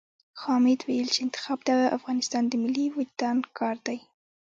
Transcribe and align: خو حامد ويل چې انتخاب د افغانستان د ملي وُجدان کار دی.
خو 0.39 0.45
حامد 0.53 0.79
ويل 0.87 1.07
چې 1.13 1.19
انتخاب 1.25 1.59
د 1.67 1.69
افغانستان 1.97 2.43
د 2.47 2.53
ملي 2.63 2.85
وُجدان 2.95 3.37
کار 3.57 3.75
دی. 3.87 3.97